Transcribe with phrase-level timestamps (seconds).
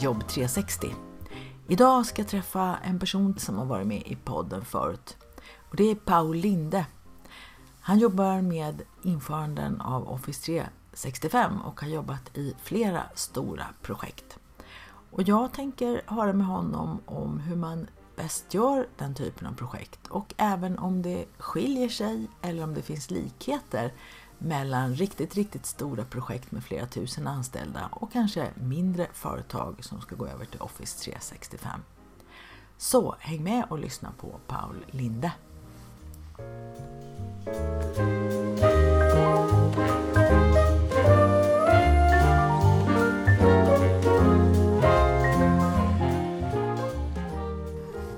[0.00, 0.94] Jobb 360.
[1.68, 5.16] Idag ska jag träffa en person som har varit med i podden förut.
[5.70, 6.86] Och det är Paul Linde.
[7.80, 14.38] Han jobbar med införanden av Office 365 och har jobbat i flera stora projekt.
[15.10, 20.06] Och jag tänker höra med honom om hur man bäst gör den typen av projekt
[20.08, 23.92] och även om det skiljer sig eller om det finns likheter
[24.38, 30.16] mellan riktigt, riktigt stora projekt med flera tusen anställda och kanske mindre företag som ska
[30.16, 31.80] gå över till Office 365.
[32.78, 35.32] Så häng med och lyssna på Paul Linde.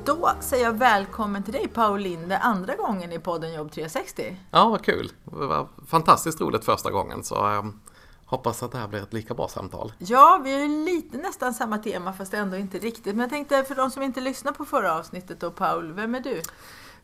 [0.09, 4.37] Då säger jag välkommen till dig Paul Linde, andra gången i podden Jobb 360.
[4.51, 5.13] Ja, vad kul.
[5.25, 7.73] Det var fantastiskt roligt första gången så jag
[8.25, 9.93] hoppas att det här blir ett lika bra samtal.
[9.99, 13.15] Ja, vi är lite nästan samma tema fast ändå inte riktigt.
[13.15, 16.21] Men jag tänkte för de som inte lyssnade på förra avsnittet då Paul, vem är
[16.21, 16.43] du?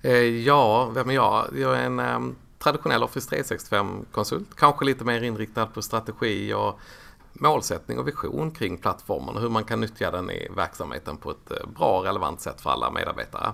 [0.03, 0.13] Eh,
[0.47, 1.47] ja, vem är jag?
[1.57, 2.21] Jag är en eh,
[2.59, 6.79] traditionell Office 365-konsult, kanske lite mer inriktad på strategi och
[7.35, 11.51] målsättning och vision kring plattformen och hur man kan nyttja den i verksamheten på ett
[11.51, 13.53] eh, bra och relevant sätt för alla medarbetare.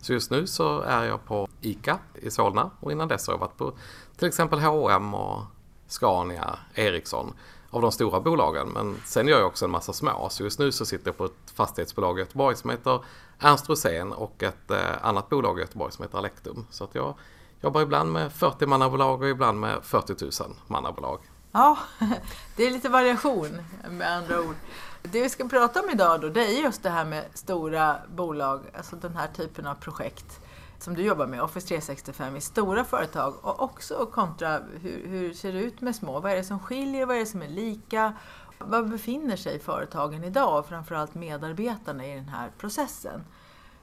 [0.00, 3.38] Så just nu så är jag på ICA i Solna och innan dess har jag
[3.38, 3.72] varit på
[4.16, 5.42] till exempel H&M och
[5.86, 7.34] Scania, Ericsson
[7.70, 8.68] av de stora bolagen.
[8.68, 10.28] Men sen gör jag också en massa små.
[10.30, 13.04] Så just nu så sitter jag på ett fastighetsbolag i Göteborg som heter
[13.38, 16.66] Ernst Rosén och ett eh, annat bolag i Göteborg som heter Alektum.
[16.70, 17.14] Så att jag
[17.60, 21.20] jobbar ibland med 40 mannabolag och ibland med 40 000 mannabolag.
[21.52, 21.78] Ja,
[22.56, 24.56] det är lite variation med andra ord.
[25.02, 28.60] Det vi ska prata om idag då, det är just det här med stora bolag,
[28.76, 30.40] alltså den här typen av projekt
[30.78, 35.52] som du jobbar med, Office 365, i stora företag och också kontra hur, hur ser
[35.52, 36.20] det ut med små?
[36.20, 37.06] Vad är det som skiljer?
[37.06, 38.14] Vad är det som är lika?
[38.58, 43.24] Var befinner sig företagen idag och framförallt medarbetarna i den här processen?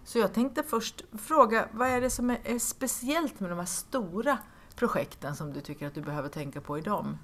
[0.03, 4.37] Så jag tänkte först fråga, vad är det som är speciellt med de här stora
[4.75, 7.17] projekten som du tycker att du behöver tänka på i dem?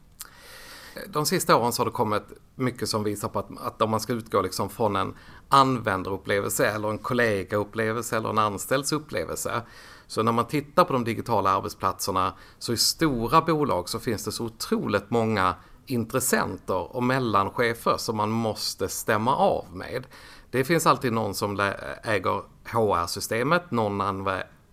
[1.07, 2.23] De sista åren så har det kommit
[2.55, 5.13] mycket som visar på att, att om man ska utgå liksom från en
[5.49, 9.61] användarupplevelse eller en kollegaupplevelse eller en anställds upplevelse.
[10.07, 14.31] Så när man tittar på de digitala arbetsplatserna så i stora bolag så finns det
[14.31, 20.07] så otroligt många intressenter och mellanchefer som man måste stämma av med.
[20.51, 21.73] Det finns alltid någon som
[22.03, 24.27] äger HR-systemet, någon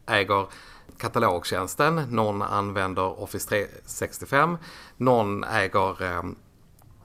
[0.07, 0.47] äger
[0.99, 4.59] katalogtjänsten, någon använder Office 365,
[4.97, 6.23] någon äger eh,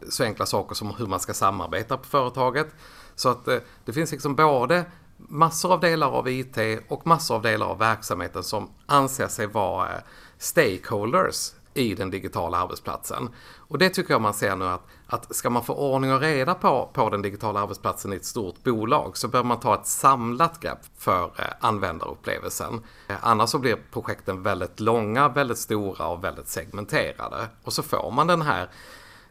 [0.09, 2.67] så enkla saker som hur man ska samarbeta på företaget.
[3.15, 4.85] Så att eh, det finns liksom både
[5.17, 9.89] massor av delar av IT och massor av delar av verksamheten som anser sig vara
[9.89, 10.01] eh,
[10.37, 13.29] stakeholders i den digitala arbetsplatsen.
[13.57, 16.53] Och det tycker jag man ser nu att, att ska man få ordning och reda
[16.53, 20.59] på, på den digitala arbetsplatsen i ett stort bolag så behöver man ta ett samlat
[20.59, 22.81] grepp för eh, användarupplevelsen.
[23.07, 27.47] Eh, annars så blir projekten väldigt långa, väldigt stora och väldigt segmenterade.
[27.63, 28.69] Och så får man den här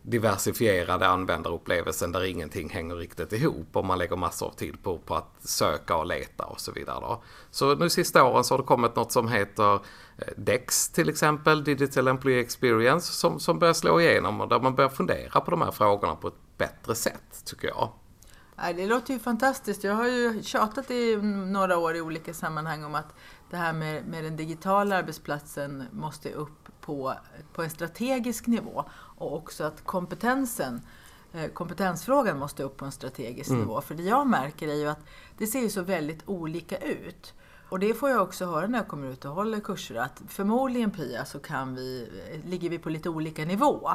[0.03, 5.15] diversifierade användarupplevelsen där ingenting hänger riktigt ihop och man lägger massor av tid på, på
[5.15, 7.01] att söka och leta och så vidare.
[7.01, 7.23] Då.
[7.51, 9.81] Så nu sista åren så har det kommit något som heter eh,
[10.37, 14.91] DEX till exempel, Digital Employee Experience, som, som börjar slå igenom och där man börjar
[14.91, 17.93] fundera på de här frågorna på ett bättre sätt tycker jag.
[18.77, 19.85] Det låter ju fantastiskt.
[19.85, 23.15] Jag har ju tjatat i några år i olika sammanhang om att
[23.53, 27.15] det här med, med den digitala arbetsplatsen måste upp på,
[27.53, 30.81] på en strategisk nivå och också att kompetensen
[31.33, 33.61] eh, kompetensfrågan måste upp på en strategisk mm.
[33.61, 33.81] nivå.
[33.81, 35.05] För det jag märker är ju att
[35.39, 37.35] det ser ju så väldigt olika ut.
[37.69, 40.91] Och det får jag också höra när jag kommer ut och håller kurser att förmodligen
[40.91, 43.91] Pia så kan vi, eh, ligger vi på lite olika nivå.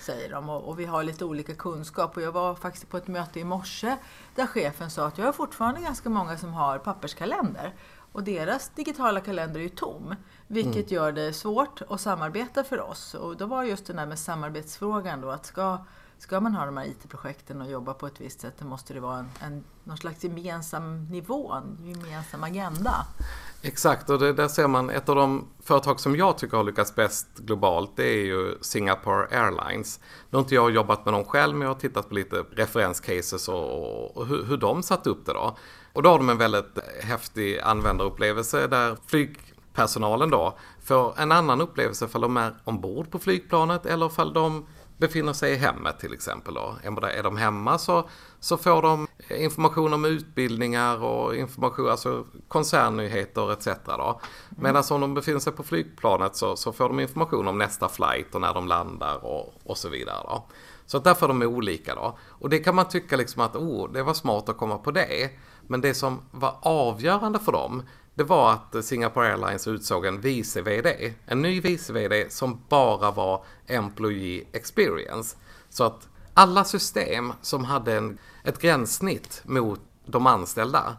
[0.00, 2.16] Säger de och, och vi har lite olika kunskap.
[2.16, 3.96] Och jag var faktiskt på ett möte i morse
[4.34, 7.74] där chefen sa att jag har fortfarande ganska många som har papperskalender.
[8.12, 10.14] Och deras digitala kalender är ju tom.
[10.46, 10.94] Vilket mm.
[10.94, 13.14] gör det svårt att samarbeta för oss.
[13.14, 15.78] Och då var just den där med samarbetsfrågan då att ska,
[16.18, 19.00] ska man ha de här IT-projekten och jobba på ett visst sätt, då måste det
[19.00, 23.06] vara en, en, någon slags gemensam nivå, en gemensam agenda.
[23.62, 26.94] Exakt, och det, där ser man ett av de företag som jag tycker har lyckats
[26.94, 30.00] bäst globalt det är ju Singapore Airlines.
[30.30, 33.48] Nu har inte jag jobbat med dem själv men jag har tittat på lite referenscases
[33.48, 35.56] och, och hur, hur de satt upp det då.
[35.92, 42.04] Och då har de en väldigt häftig användarupplevelse där flygpersonalen då får en annan upplevelse
[42.04, 44.66] ifall de är ombord på flygplanet eller ifall de
[44.98, 46.54] befinner sig i hemmet till exempel.
[46.54, 46.76] Då.
[46.82, 48.08] Är de hemma så,
[48.40, 53.68] så får de information om utbildningar och information, alltså koncernnyheter etc.
[53.84, 54.20] Då.
[54.48, 58.34] Medan om de befinner sig på flygplanet så, så får de information om nästa flight
[58.34, 60.22] och när de landar och, och så vidare.
[60.24, 60.46] Då.
[60.86, 62.18] Så därför är de olika då.
[62.28, 65.30] Och det kan man tycka liksom att oh, det var smart att komma på det.
[65.68, 67.82] Men det som var avgörande för dem
[68.18, 71.14] det var att Singapore Airlines utsåg en vice VD.
[71.26, 75.36] En ny vice VD som bara var Employee Experience.
[75.68, 80.96] Så att alla system som hade en, ett gränssnitt mot de anställda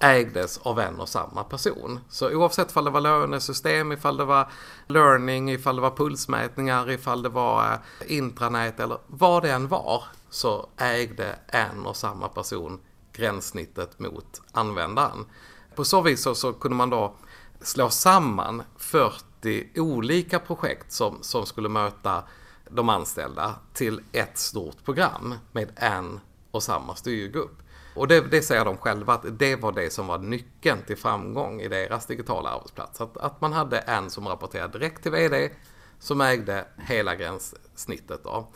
[0.00, 2.00] ägdes av en och samma person.
[2.08, 4.48] Så oavsett ifall det var lönesystem, ifall det var
[4.86, 10.04] learning, ifall det var pulsmätningar, ifall det var eh, intranät eller vad det än var
[10.30, 12.80] så ägde en och samma person
[13.18, 15.24] gränssnittet mot användaren.
[15.74, 17.14] På så vis så, så kunde man då
[17.60, 22.22] slå samman 40 olika projekt som, som skulle möta
[22.70, 26.20] de anställda till ett stort program med en
[26.50, 27.62] och samma styrgrupp.
[27.94, 31.60] Och det, det säger de själva att det var det som var nyckeln till framgång
[31.60, 33.00] i deras digitala arbetsplats.
[33.00, 35.50] Att, att man hade en som rapporterade direkt till VD
[35.98, 38.24] som ägde hela gränssnittet.
[38.24, 38.48] Då.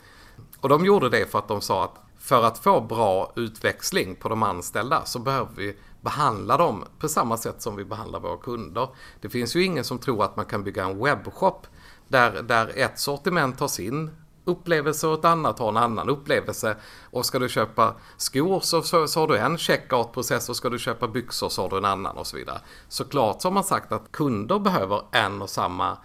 [0.61, 4.29] Och de gjorde det för att de sa att för att få bra utväxling på
[4.29, 8.89] de anställda så behöver vi behandla dem på samma sätt som vi behandlar våra kunder.
[9.21, 11.67] Det finns ju ingen som tror att man kan bygga en webbshop
[12.09, 14.11] där, där ett sortiment har sin
[14.45, 16.77] upplevelse och ett annat har en annan upplevelse.
[17.11, 20.79] Och ska du köpa skor så, så, så har du en checkout-process och ska du
[20.79, 22.61] köpa byxor så har du en annan och så vidare.
[22.89, 25.99] Såklart så har man sagt att kunder behöver en och samma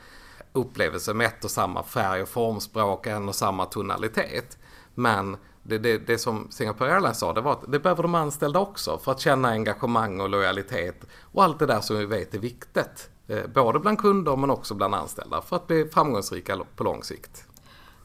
[0.54, 4.58] upplevelse med ett och samma färg och formspråk, en och samma tonalitet.
[4.96, 5.38] Men
[5.68, 8.98] det, det, det som Singapore Airlines sa, det var att det behöver de anställda också
[8.98, 13.10] för att känna engagemang och lojalitet och allt det där som vi vet är viktigt.
[13.28, 17.46] Eh, både bland kunder men också bland anställda för att bli framgångsrika på lång sikt.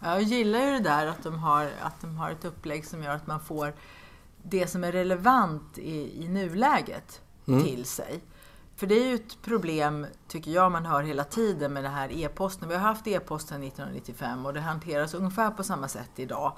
[0.01, 3.15] Jag gillar ju det där att de har, att de har ett upplägg som gör
[3.15, 3.75] att man får
[4.43, 7.65] det som är relevant i, i nuläget mm.
[7.65, 8.21] till sig.
[8.77, 12.13] För det är ju ett problem, tycker jag, man hör hela tiden med det här
[12.13, 12.69] e-posten.
[12.69, 16.53] Vi har haft e-posten 1995 och det hanteras ungefär på samma sätt idag.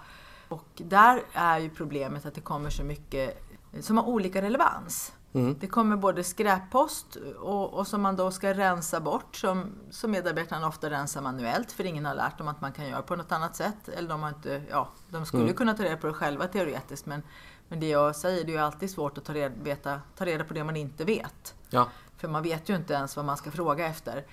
[0.55, 3.45] Och där är ju problemet att det kommer så mycket
[3.81, 5.13] som har olika relevans.
[5.33, 5.57] Mm.
[5.61, 10.69] Det kommer både skräppost och, och, som man då ska rensa bort som, som medarbetarna
[10.69, 13.57] ofta rensar manuellt för ingen har lärt dem att man kan göra på något annat
[13.57, 13.89] sätt.
[13.89, 15.55] Eller de, har inte, ja, de skulle mm.
[15.55, 17.23] kunna ta reda på det själva teoretiskt men,
[17.69, 20.45] men det jag säger det är ju alltid svårt att ta reda, veta, ta reda
[20.45, 21.55] på det man inte vet.
[21.71, 21.89] Ja.
[22.17, 24.25] För man vet ju inte ens vad man ska fråga efter.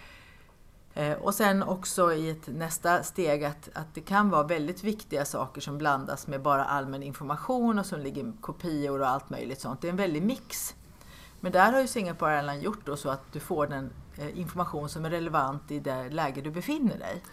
[0.93, 5.25] Eh, och sen också i ett nästa steg att, att det kan vara väldigt viktiga
[5.25, 9.81] saker som blandas med bara allmän information och som ligger kopior och allt möjligt sånt.
[9.81, 10.75] Det är en väldig mix.
[11.39, 14.89] Men där har ju Singapore Airlines gjort då så att du får den eh, information
[14.89, 17.23] som är relevant i det läge du befinner dig.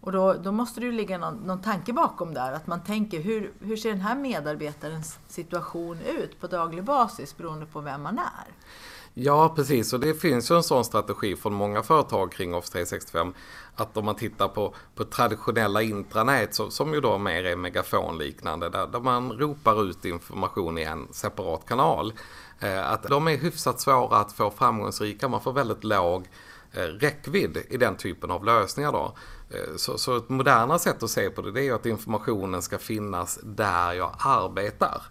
[0.00, 3.20] Och då, då måste det ju ligga någon, någon tanke bakom där, att man tänker
[3.20, 8.18] hur, hur ser den här medarbetarens situation ut på daglig basis beroende på vem man
[8.18, 8.46] är?
[9.20, 9.92] Ja, precis.
[9.92, 13.34] Och det finns ju en sån strategi från många företag kring Office 365.
[13.74, 18.68] Att om man tittar på, på traditionella intranät så, som ju då mer är megafonliknande
[18.68, 22.12] där, där man ropar ut information i en separat kanal.
[22.60, 25.28] Eh, att de är hyfsat svåra att få framgångsrika.
[25.28, 26.28] Man får väldigt låg
[26.72, 29.14] eh, räckvidd i den typen av lösningar då.
[29.50, 32.78] Eh, så, så ett modernare sätt att se på det, det är att informationen ska
[32.78, 35.02] finnas där jag arbetar.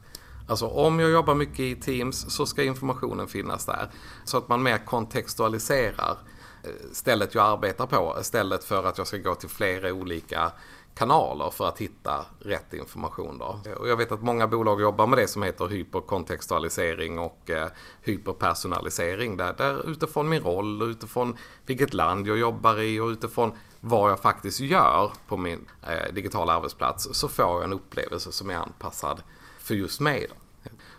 [0.48, 3.90] Alltså om jag jobbar mycket i Teams så ska informationen finnas där.
[4.24, 6.18] Så att man mer kontextualiserar
[6.64, 10.52] eh, stället jag arbetar på istället för att jag ska gå till flera olika
[10.98, 13.38] kanaler för att hitta rätt information.
[13.38, 13.60] Då.
[13.80, 17.68] Och jag vet att många bolag jobbar med det som heter hyperkontextualisering och eh,
[18.02, 19.38] hyperpersonalisering.
[19.38, 24.20] Där, där utifrån min roll, utifrån vilket land jag jobbar i och utifrån vad jag
[24.20, 29.24] faktiskt gör på min eh, digitala arbetsplats så får jag en upplevelse som är anpassad
[29.68, 30.28] för just mig.
[30.30, 30.36] Då.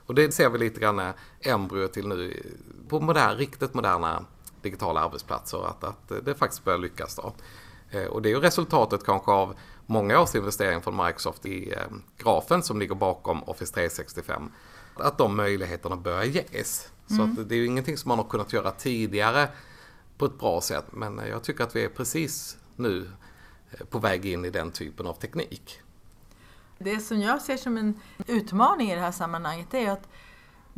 [0.07, 2.43] Och det ser vi lite grann embryo till nu
[2.89, 4.25] på modern, riktigt moderna
[4.63, 5.67] digitala arbetsplatser.
[5.69, 7.17] Att, att det faktiskt börjar lyckas.
[7.17, 7.33] Då.
[7.91, 9.55] Eh, och det är ju resultatet kanske av
[9.87, 11.79] många års investering från Microsoft i eh,
[12.19, 14.53] grafen som ligger bakom Office 365.
[14.95, 16.89] Att de möjligheterna börjar ges.
[17.07, 17.33] Så mm.
[17.33, 19.49] att det är ju ingenting som man har kunnat göra tidigare
[20.19, 20.85] på ett bra sätt.
[20.93, 23.11] Men jag tycker att vi är precis nu
[23.71, 25.81] eh, på väg in i den typen av teknik.
[26.79, 30.09] Det som jag ser som en utmaning i det här sammanhanget är att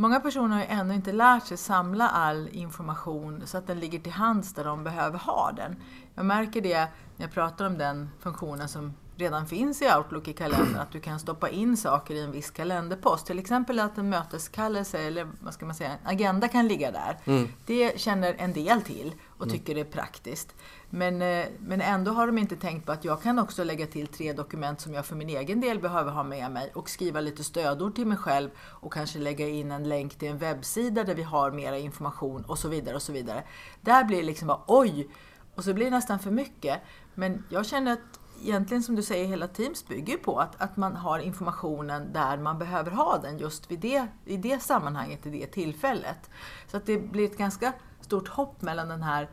[0.01, 3.99] Många personer har ju ännu inte lärt sig samla all information så att den ligger
[3.99, 5.77] till hands där de behöver ha den.
[6.15, 6.79] Jag märker det
[7.17, 11.01] när jag pratar om den funktionen som redan finns i Outlook i kalendern, att du
[11.01, 13.27] kan stoppa in saker i en viss kalenderpost.
[13.27, 17.19] Till exempel att en möteskallelse eller vad ska man säga, en agenda kan ligga där.
[17.25, 17.49] Mm.
[17.67, 19.59] Det känner en del till och mm.
[19.59, 20.55] tycker det är praktiskt.
[20.91, 24.07] Men, eh, men ändå har de inte tänkt på att jag kan också lägga till
[24.07, 27.45] tre dokument som jag för min egen del behöver ha med mig och skriva lite
[27.45, 31.23] stödord till mig själv och kanske lägga in en länk till en webbsida där vi
[31.23, 33.43] har mera information och så vidare och så vidare.
[33.81, 35.09] Där blir det liksom bara oj!
[35.55, 36.81] Och så blir det nästan för mycket.
[37.15, 40.97] Men jag känner att egentligen som du säger, hela Teams bygger på att, att man
[40.97, 45.47] har informationen där man behöver ha den just vid det, i det sammanhanget, i det
[45.47, 46.31] tillfället.
[46.67, 49.29] Så att det blir ett ganska stort hopp mellan den här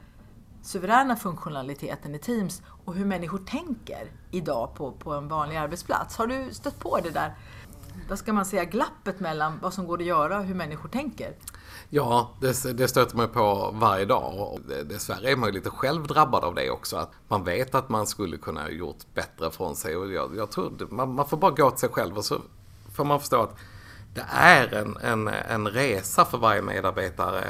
[0.62, 6.18] suveräna funktionaliteten i Teams och hur människor tänker idag på, på en vanlig arbetsplats.
[6.18, 7.36] Har du stött på det där,
[8.10, 11.36] vad ska man säga, glappet mellan vad som går att göra och hur människor tänker?
[11.90, 16.08] Ja, det, det stöter man på varje dag och dessvärre är man ju lite själv
[16.08, 16.98] drabbad av det också.
[16.98, 20.52] Att man vet att man skulle kunna ha gjort bättre från sig och jag, jag
[20.52, 22.42] tror man, man får bara gå till sig själv och så
[22.94, 23.58] får man förstå att
[24.14, 27.44] det är en, en, en resa för varje medarbetare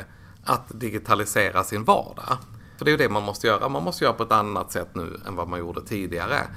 [0.43, 2.37] att digitalisera sin vardag.
[2.77, 3.69] För det är ju det man måste göra.
[3.69, 6.47] Man måste göra på ett annat sätt nu än vad man gjorde tidigare.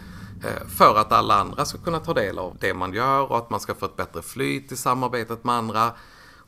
[0.44, 3.50] Eh, för att alla andra ska kunna ta del av det man gör och att
[3.50, 5.92] man ska få ett bättre flyt i samarbetet med andra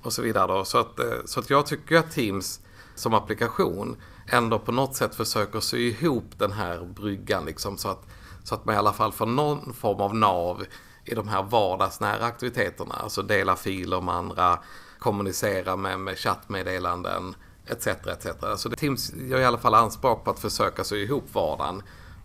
[0.03, 0.47] och så vidare.
[0.47, 0.65] Då.
[0.65, 2.61] Så, att, eh, så att jag tycker att Teams
[2.95, 3.97] som applikation
[4.27, 8.07] ändå på något sätt försöker sy ihop den här bryggan liksom, så, att,
[8.45, 10.65] så att man i alla fall får någon form av nav
[11.05, 12.95] i de här vardagsnära aktiviteterna.
[12.95, 14.59] Alltså dela filer med andra,
[14.99, 17.35] kommunicera med, med chattmeddelanden
[17.67, 17.87] etc.
[17.87, 18.27] etc.
[18.57, 21.83] Så det, Teams gör i alla fall anspråk på att försöka sy ihop vardagen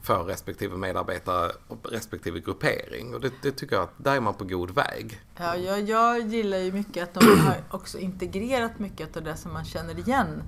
[0.08, 3.14] för respektive medarbetare och respektive gruppering.
[3.14, 5.22] Och det, det, tycker jag att där är man på god väg.
[5.38, 9.54] Ja, jag, jag gillar ju mycket att de har också integrerat mycket av det som
[9.54, 10.44] man känner igen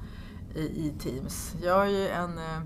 [0.55, 1.55] i, i Teams.
[1.61, 2.59] Jag har ju en, eh,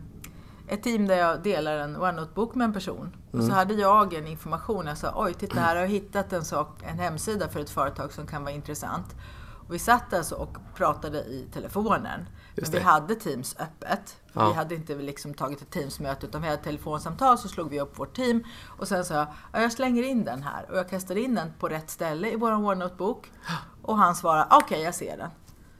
[0.67, 3.15] ett team där jag delar en OneNote-bok med en person.
[3.31, 3.55] Och så mm.
[3.55, 4.85] hade jag en information.
[4.87, 8.13] Jag sa, oj, titta här har jag hittat en, sak, en hemsida för ett företag
[8.13, 9.15] som kan vara intressant.
[9.67, 12.25] Och vi satt alltså och pratade i telefonen.
[12.55, 14.17] Men vi hade Teams öppet.
[14.33, 14.47] Ja.
[14.47, 17.79] Vi hade inte liksom tagit ett Teams-möte utan vi hade ett telefonsamtal så slog vi
[17.81, 18.43] upp vårt team.
[18.77, 19.27] Och sen sa jag,
[19.63, 20.71] jag slänger in den här.
[20.71, 23.31] Och jag kastade in den på rätt ställe i vår OneNote-bok.
[23.81, 25.29] Och han svarade, okej okay, jag ser den.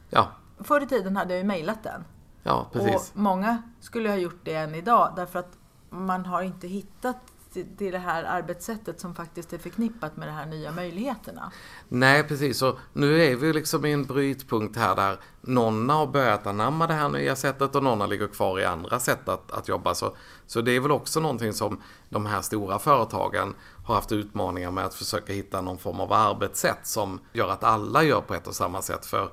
[0.10, 0.28] Ja.
[0.60, 2.04] Förr i tiden hade jag ju mejlat den.
[2.44, 3.12] Ja, precis.
[3.14, 5.58] Och många skulle ha gjort det än idag därför att
[5.90, 10.46] man har inte hittat till det här arbetssättet som faktiskt är förknippat med de här
[10.46, 11.52] nya möjligheterna.
[11.90, 12.62] Nej, precis.
[12.62, 16.94] Och nu är vi liksom i en brytpunkt här där någon har börjat anamma det
[16.94, 19.96] här nya sättet och någon ligger kvar i andra sätt att, att jobba.
[19.96, 20.16] Så,
[20.48, 23.56] så det är väl också någonting som de här stora företagen
[23.86, 28.04] har haft utmaningar med att försöka hitta någon form av arbetssätt som gör att alla
[28.04, 29.06] gör på ett och samma sätt.
[29.06, 29.32] För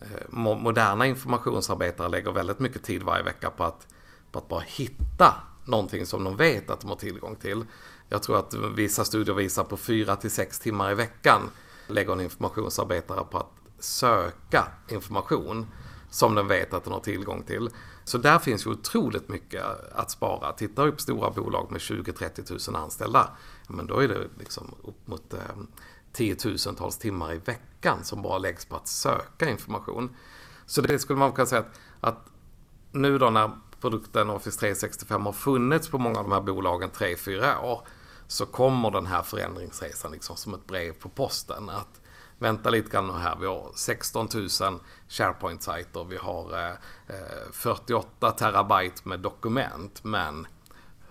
[0.00, 3.86] eh, moderna informationsarbetare lägger väldigt mycket tid varje vecka på att,
[4.32, 5.34] på att bara hitta
[5.68, 7.64] någonting som de vet att de har tillgång till.
[8.08, 11.50] Jag tror att vissa studier visar på 4 till 6 timmar i veckan
[11.86, 15.66] lägger en informationsarbetare på att söka information
[16.10, 17.70] som den vet att den har tillgång till.
[18.04, 20.52] Så där finns ju otroligt mycket att spara.
[20.52, 23.30] Tittar du på stora bolag med 20-30 000 anställda,
[23.68, 25.40] men då är det liksom upp mot eh,
[26.12, 30.16] tiotusentals timmar i veckan som bara läggs på att söka information.
[30.66, 32.26] Så det skulle man kunna säga att, att
[32.92, 37.62] nu då när produkten Office 365 har funnits på många av de här bolagen 3-4
[37.64, 37.82] år
[38.26, 41.68] så kommer den här förändringsresan liksom som ett brev på posten.
[41.68, 42.00] Att
[42.38, 44.48] vänta lite grann här, vi har 16 000
[45.08, 46.74] SharePoint-sajter, vi har eh,
[47.52, 50.46] 48 eh, terabyte med dokument, men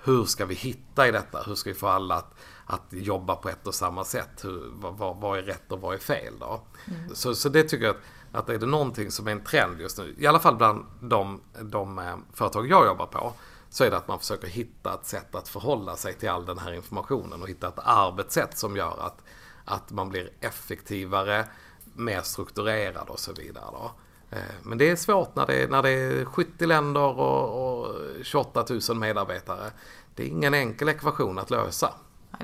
[0.03, 1.41] hur ska vi hitta i detta?
[1.41, 2.33] Hur ska vi få alla att,
[2.65, 4.45] att jobba på ett och samma sätt?
[4.45, 6.61] Hur, vad, vad är rätt och vad är fel då?
[6.87, 7.15] Mm.
[7.15, 8.01] Så, så det tycker jag att
[8.37, 11.41] att är det någonting som är en trend just nu, i alla fall bland de,
[11.61, 13.33] de eh, företag jag jobbar på,
[13.69, 16.57] så är det att man försöker hitta ett sätt att förhålla sig till all den
[16.57, 19.23] här informationen och hitta ett arbetssätt som gör att,
[19.65, 21.45] att man blir effektivare,
[21.93, 23.65] mer strukturerad och så vidare.
[23.71, 23.91] Då.
[24.29, 27.95] Eh, men det är svårt när det är, när det är 70 länder och, och
[28.23, 29.71] 28 000 medarbetare.
[30.15, 31.93] Det är ingen enkel ekvation att lösa.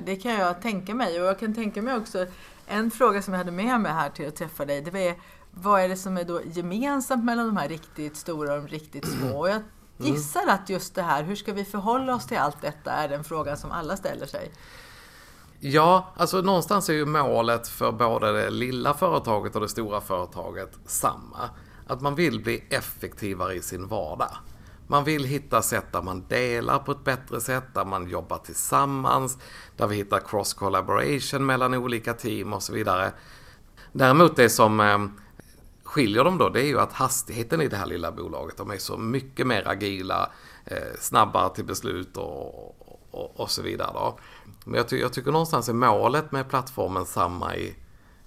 [0.02, 2.26] Det kan jag tänka mig och jag kan tänka mig också
[2.66, 4.82] en fråga som jag hade med mig här till att träffa dig.
[4.82, 5.14] Det var
[5.54, 9.08] vad är det som är då gemensamt mellan de här riktigt stora och de riktigt
[9.08, 9.40] små?
[9.40, 10.12] Och jag mm.
[10.12, 13.24] gissar att just det här, hur ska vi förhålla oss till allt detta, är den
[13.24, 14.52] frågan som alla ställer sig.
[15.60, 20.78] Ja, alltså någonstans är ju målet för både det lilla företaget och det stora företaget
[20.86, 21.50] samma.
[21.86, 24.30] Att man vill bli effektivare i sin vardag.
[24.86, 29.38] Man vill hitta sätt där man delar på ett bättre sätt, där man jobbar tillsammans,
[29.76, 33.12] där vi hittar cross collaboration mellan olika team och så vidare.
[33.92, 34.98] Däremot det som eh,
[35.94, 38.78] skiljer dem då det är ju att hastigheten i det här lilla bolaget, de är
[38.78, 40.30] så mycket mer agila,
[40.64, 42.76] eh, snabbare till beslut och,
[43.10, 43.90] och, och så vidare.
[43.94, 44.18] Då.
[44.64, 47.74] Men jag, ty jag, tycker någonstans är målet med plattformen samma i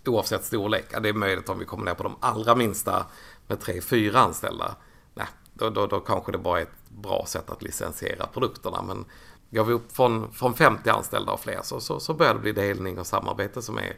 [0.05, 0.85] oavsett storlek.
[0.91, 3.05] Ja, det är möjligt om vi kommer ner på de allra minsta
[3.47, 4.75] med tre, fyra anställda.
[5.13, 8.81] Nej, då, då, då kanske det bara är ett bra sätt att licensiera produkterna.
[8.81, 9.05] Men
[9.49, 12.51] går vi upp från, från 50 anställda och fler så, så, så börjar det bli
[12.51, 13.95] delning och samarbete som är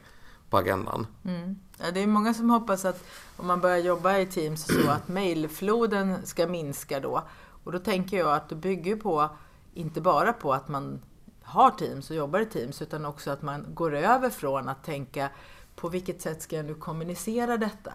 [0.50, 1.08] på agendan.
[1.25, 1.60] Mm.
[1.77, 3.03] Ja, det är många som hoppas att
[3.38, 7.24] om man börjar jobba i Teams så att mejlfloden ska minska då.
[7.63, 9.29] Och då tänker jag att det bygger på,
[9.74, 11.01] inte bara på att man
[11.44, 15.29] har Teams och jobbar i Teams, utan också att man går över från att tänka
[15.75, 17.94] på vilket sätt ska jag nu kommunicera detta?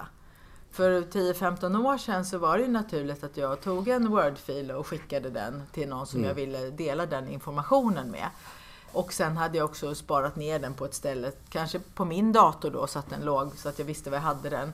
[0.70, 4.87] För 10-15 år sedan så var det ju naturligt att jag tog en Word-fil och
[4.87, 6.28] skickade den till någon som mm.
[6.28, 8.28] jag ville dela den informationen med.
[8.94, 12.70] Och sen hade jag också sparat ner den på ett ställe, kanske på min dator
[12.70, 14.72] då så att den låg så att jag visste var jag hade den.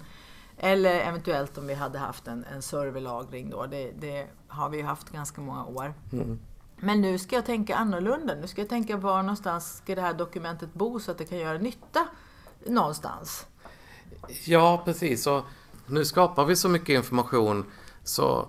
[0.57, 3.67] Eller eventuellt om vi hade haft en, en serverlagring då.
[3.67, 5.95] Det, det har vi ju haft ganska många år.
[6.12, 6.39] Mm.
[6.77, 8.35] Men nu ska jag tänka annorlunda.
[8.35, 11.39] Nu ska jag tänka var någonstans ska det här dokumentet bo så att det kan
[11.39, 12.09] göra nytta
[12.67, 13.47] någonstans.
[14.45, 15.27] Ja, precis.
[15.27, 15.45] Och
[15.87, 17.65] nu skapar vi så mycket information
[18.05, 18.49] så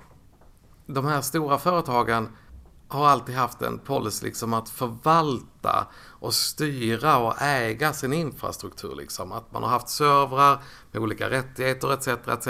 [0.85, 2.29] de här stora företagen
[2.91, 8.95] har alltid haft en policy liksom att förvalta och styra och äga sin infrastruktur.
[8.95, 9.31] Liksom.
[9.31, 12.07] Att man har haft servrar med olika rättigheter etc.
[12.07, 12.47] etc.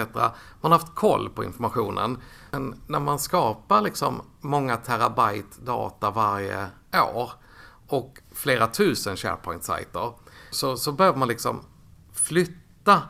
[0.62, 2.18] Man har haft koll på informationen.
[2.52, 6.68] Men när man skapar liksom många terabyte data varje
[7.16, 7.32] år
[7.88, 10.14] och flera tusen SharePoint-sajter
[10.52, 11.66] så, så behöver man liksom
[12.14, 13.02] flytta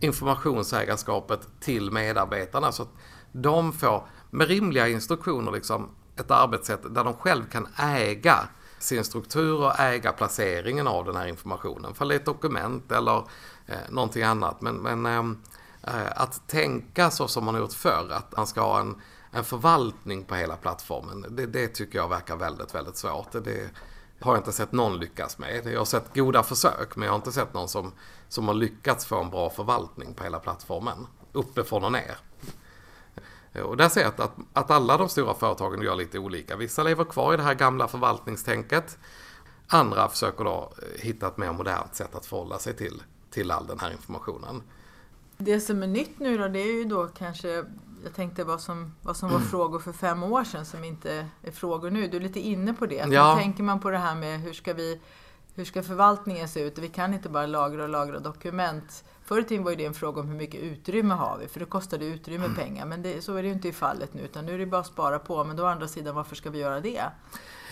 [0.00, 2.94] informationsägarskapet till medarbetarna så att
[3.32, 5.88] de får med rimliga instruktioner liksom
[6.20, 8.48] ett arbetssätt där de själv kan äga
[8.78, 11.94] sin struktur och äga placeringen av den här informationen.
[11.94, 13.16] För det är ett dokument eller
[13.66, 14.60] eh, någonting annat.
[14.60, 18.60] Men, men eh, eh, att tänka så som man har gjort förr, att man ska
[18.60, 18.94] ha en,
[19.30, 23.32] en förvaltning på hela plattformen, det, det tycker jag verkar väldigt, väldigt svårt.
[23.32, 23.70] Det,
[24.20, 25.66] har jag inte sett någon lyckas med.
[25.66, 27.92] Jag har sett goda försök men jag har inte sett någon som,
[28.28, 31.06] som har lyckats få en bra förvaltning på hela plattformen.
[31.32, 32.16] Uppifrån och ner.
[33.54, 36.56] Och där ser jag att, att, att alla de stora företagen gör lite olika.
[36.56, 38.98] Vissa lever kvar i det här gamla förvaltningstänket.
[39.66, 43.66] Andra försöker då eh, hitta ett mer modernt sätt att förhålla sig till, till all
[43.66, 44.62] den här informationen.
[45.38, 47.64] Det som är nytt nu då, det är ju då kanske
[48.04, 49.48] jag tänkte vad som, vad som var mm.
[49.48, 52.08] frågor för fem år sedan som inte är frågor nu.
[52.08, 53.06] Du är lite inne på det.
[53.10, 53.34] Ja.
[53.34, 55.00] Nu tänker man på det här med hur ska, vi,
[55.54, 56.78] hur ska förvaltningen se ut?
[56.78, 59.04] Vi kan inte bara lagra och lagra dokument.
[59.30, 61.48] Förr i tiden var det en fråga om hur mycket utrymme har vi?
[61.48, 62.56] För det kostade utrymme mm.
[62.56, 62.86] pengar.
[62.86, 64.22] Men det, så är det ju inte i fallet nu.
[64.22, 65.44] Utan nu är det bara att spara på.
[65.44, 67.02] Men då å andra sidan, varför ska vi göra det?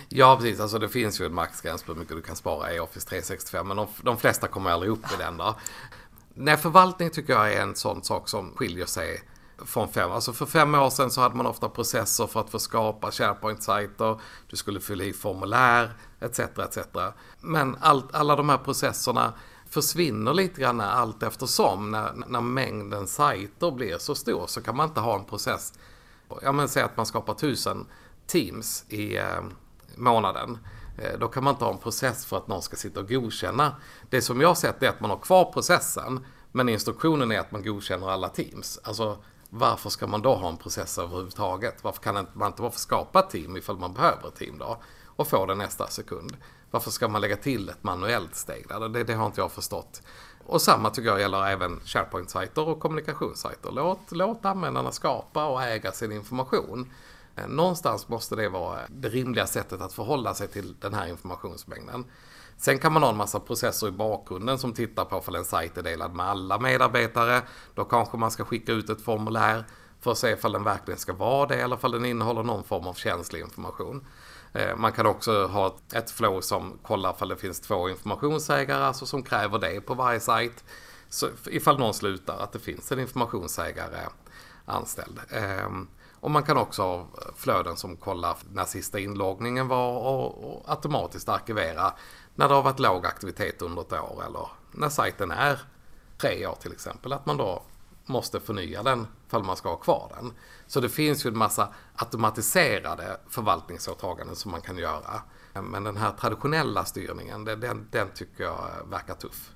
[0.08, 0.60] Ja, precis.
[0.60, 3.68] Alltså det finns ju en maxgräns på hur mycket du kan spara i Office 365.
[3.68, 5.36] Men de, de flesta kommer aldrig upp i den.
[5.36, 5.56] Då.
[6.34, 9.22] Nej, förvaltning tycker jag är en sån sak som skiljer sig
[9.64, 10.10] från fem.
[10.10, 14.20] Alltså för fem år sedan så hade man ofta processer för att få skapa SharePoint-sajter.
[14.46, 16.38] Du skulle fylla i formulär etc.
[16.38, 16.78] etc.
[17.40, 19.32] Men allt, alla de här processerna
[19.70, 21.90] försvinner lite grann allt eftersom.
[21.90, 25.72] När, när mängden sajter blir så stor så kan man inte ha en process.
[26.42, 27.87] Ja men säg att man skapar tusen
[28.26, 29.40] teams i eh,
[29.96, 30.59] månaden.
[30.98, 33.76] Eh, då kan man inte ha en process för att någon ska sitta och godkänna.
[34.11, 37.52] Det som jag har sett är att man har kvar processen men instruktionen är att
[37.52, 38.81] man godkänner alla teams.
[38.83, 39.18] Alltså
[39.50, 41.85] varför ska man då ha en process överhuvudtaget?
[41.85, 44.83] Varför kan man inte bara få skapa ett team ifall man behöver ett team då?
[45.07, 46.37] Och få det nästa sekund.
[46.70, 48.88] Varför ska man lägga till ett manuellt steg där?
[48.88, 50.02] Det, det har inte jag förstått.
[50.46, 53.70] Och samma tycker jag gäller även SharePoint-sajter och kommunikationssajter.
[53.70, 56.92] Låt, låt användarna skapa och äga sin information.
[57.37, 62.04] Eh, någonstans måste det vara det rimliga sättet att förhålla sig till den här informationsmängden.
[62.57, 65.78] Sen kan man ha en massa processer i bakgrunden som tittar på om en sajt
[65.78, 67.42] är delad med alla medarbetare.
[67.74, 69.64] Då kanske man ska skicka ut ett formulär
[70.00, 72.87] för att se om den verkligen ska vara det eller om den innehåller någon form
[72.87, 74.07] av känslig information.
[74.58, 79.06] Eh, man kan också ha ett flow som kollar ifall det finns två informationsägare, alltså
[79.06, 80.64] som kräver det på varje sajt.
[81.08, 84.06] Så ifall någon slutar, att det finns en informationsägare
[84.64, 85.20] anställd.
[85.30, 85.88] Ehm,
[86.20, 91.92] och man kan också ha flöden som kollar när sista inloggningen var och automatiskt arkivera
[92.34, 95.58] när det har varit låg aktivitet under ett år eller när sajten är
[96.18, 97.12] tre år till exempel.
[97.12, 97.62] Att man då
[98.06, 100.32] måste förnya den för man ska ha kvar den.
[100.66, 105.22] Så det finns ju en massa automatiserade förvaltningsåtaganden som man kan göra.
[105.62, 109.50] Men den här traditionella styrningen, den, den tycker jag verkar tuff.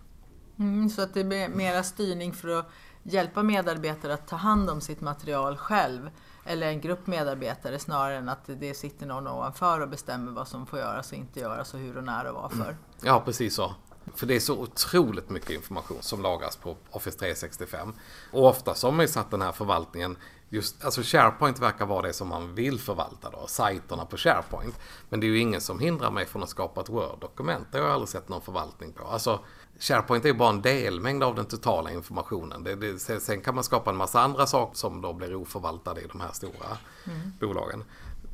[0.58, 2.66] Mm, så att det blir mera styrning för att
[3.02, 6.11] hjälpa medarbetare att ta hand om sitt material själv
[6.44, 10.66] eller en grupp medarbetare snarare än att det sitter någon ovanför och bestämmer vad som
[10.66, 12.76] får göras och inte göras och hur och när och varför.
[13.02, 13.74] Ja, precis så.
[14.14, 17.94] För det är så otroligt mycket information som lagras på Office 365.
[18.30, 20.16] Och ofta så har man ju satt den här förvaltningen
[20.52, 24.74] Just, alltså SharePoint verkar vara det som man vill förvalta då, sajterna på SharePoint.
[25.08, 27.66] Men det är ju ingen som hindrar mig från att skapa ett Word-dokument.
[27.72, 29.04] Det har jag aldrig sett någon förvaltning på.
[29.04, 29.40] Alltså,
[29.78, 32.64] SharePoint är ju bara en delmängd av den totala informationen.
[32.64, 36.06] Det, det, sen kan man skapa en massa andra saker som då blir oförvaltade i
[36.06, 37.32] de här stora mm.
[37.40, 37.84] bolagen.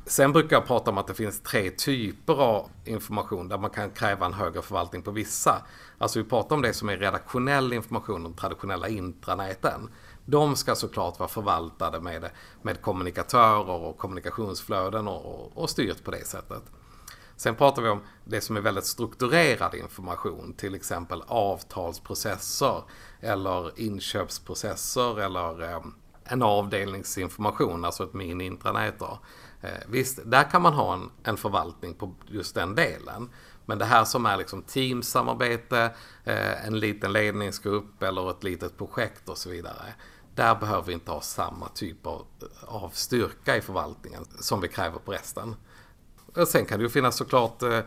[0.09, 3.89] Sen brukar jag prata om att det finns tre typer av information där man kan
[3.89, 5.65] kräva en högre förvaltning på vissa.
[5.97, 9.89] Alltså vi pratar om det som är redaktionell information, de traditionella intranäten.
[10.25, 12.29] De ska såklart vara förvaltade med,
[12.61, 16.63] med kommunikatörer och kommunikationsflöden och, och, och styrt på det sättet.
[17.35, 22.83] Sen pratar vi om det som är väldigt strukturerad information, till exempel avtalsprocesser
[23.19, 25.81] eller inköpsprocesser eller eh,
[26.23, 29.01] en avdelningsinformation, alltså ett mini-intranät.
[29.61, 33.29] Eh, visst, där kan man ha en, en förvaltning på just den delen.
[33.65, 35.91] Men det här som är liksom teamsamarbete,
[36.23, 39.93] eh, en liten ledningsgrupp eller ett litet projekt och så vidare.
[40.35, 44.67] Där behöver vi inte ha samma typ av, eh, av styrka i förvaltningen som vi
[44.67, 45.55] kräver på resten.
[46.35, 47.79] Och sen kan det ju finnas såklart eh,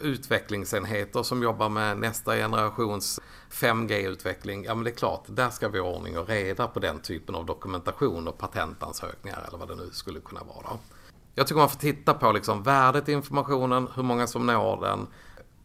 [0.00, 4.64] utvecklingsenheter som jobbar med nästa generations 5G-utveckling.
[4.64, 7.34] Ja men det är klart, där ska vi ha ordning och reda på den typen
[7.34, 10.78] av dokumentation och patentansökningar eller vad det nu skulle kunna vara.
[11.34, 15.06] Jag tycker man får titta på liksom värdet i informationen, hur många som når den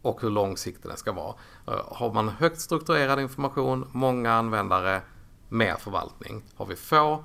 [0.02, 1.34] och hur långsiktig den ska vara.
[1.66, 5.02] Eh, har man högt strukturerad information, många användare,
[5.48, 6.44] mer förvaltning.
[6.56, 7.24] Har vi få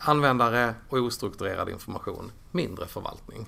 [0.00, 3.46] användare och ostrukturerad information, mindre förvaltning.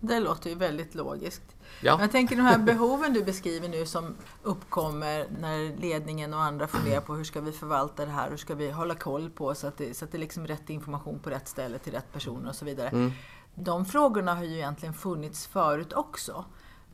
[0.00, 1.42] Det låter ju väldigt logiskt.
[1.80, 1.96] Ja.
[2.00, 7.00] Jag tänker de här behoven du beskriver nu som uppkommer när ledningen och andra funderar
[7.00, 9.78] på hur ska vi förvalta det här, hur ska vi hålla koll på så att
[9.78, 12.54] det, så att det är liksom rätt information på rätt ställe till rätt personer och
[12.54, 12.88] så vidare.
[12.88, 13.12] Mm.
[13.54, 16.44] De frågorna har ju egentligen funnits förut också.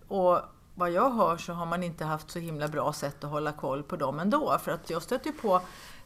[0.08, 0.40] Och
[0.74, 3.82] vad jag hör så har man inte haft så himla bra sätt att hålla koll
[3.82, 4.58] på dem ändå.
[4.62, 5.60] För att jag stöter på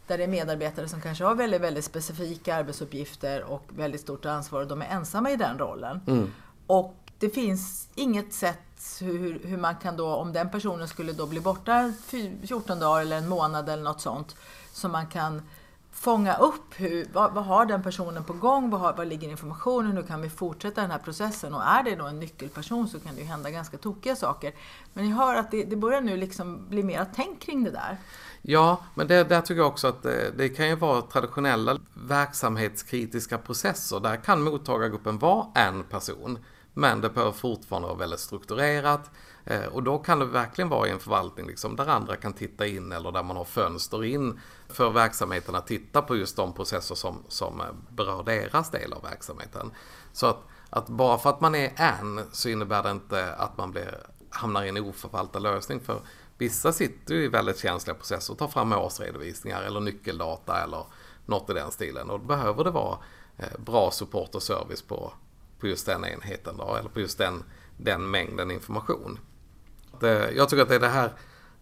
[0.06, 4.60] där det är medarbetare som kanske har väldigt, väldigt specifika arbetsuppgifter och väldigt stort ansvar
[4.60, 6.00] och de är ensamma i den rollen.
[6.06, 6.30] Mm.
[6.66, 11.26] Och det finns inget sätt hur, hur man kan då, om den personen skulle då
[11.26, 11.92] bli borta
[12.42, 14.36] 14 dagar eller en månad eller något sånt,
[14.72, 15.42] som man kan
[15.92, 19.96] fånga upp hur, vad, vad, har den personen på gång, vad, har, vad ligger informationen,
[19.96, 23.14] hur kan vi fortsätta den här processen och är det då en nyckelperson så kan
[23.14, 24.52] det ju hända ganska tokiga saker.
[24.92, 27.96] Men jag hör att det, det börjar nu liksom bli mer tänk kring det där.
[28.42, 33.38] Ja, men det, där tycker jag också att det, det, kan ju vara traditionella verksamhetskritiska
[33.38, 34.00] processer.
[34.00, 36.38] Där kan mottagargruppen vara en person.
[36.74, 39.10] Men det behöver fortfarande vara väldigt strukturerat.
[39.44, 42.66] Eh, och då kan det verkligen vara i en förvaltning liksom, där andra kan titta
[42.66, 46.94] in eller där man har fönster in för verksamheten att titta på just de processer
[46.94, 49.70] som, som eh, berör deras del av verksamheten.
[50.12, 50.38] Så att,
[50.70, 54.62] att bara för att man är en så innebär det inte att man blir, hamnar
[54.62, 55.80] i en oförvaltad lösning.
[55.80, 56.00] För
[56.38, 60.84] vissa sitter ju i väldigt känsliga processer och tar fram årsredovisningar eller nyckeldata eller
[61.26, 62.10] något i den stilen.
[62.10, 62.98] Och då behöver det vara
[63.36, 65.12] eh, bra support och service på,
[65.58, 67.44] på just den enheten då, eller på just den,
[67.84, 69.18] den mängden information.
[70.34, 71.12] Jag tycker att det är det här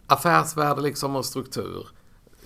[0.07, 1.89] affärsvärde liksom och struktur.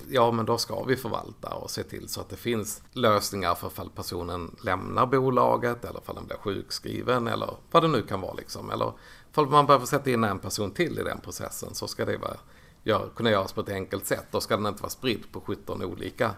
[0.09, 3.69] Ja, men då ska vi förvalta och se till så att det finns lösningar för
[3.69, 8.35] fall personen lämnar bolaget eller fall den blir sjukskriven eller vad det nu kan vara
[8.35, 8.71] liksom.
[8.71, 8.93] Eller
[9.33, 12.37] fall man behöver sätta in en person till i den processen så ska det vara,
[12.83, 14.27] gör, kunna göras på ett enkelt sätt.
[14.31, 16.31] Då ska den inte vara spridd på 17 olika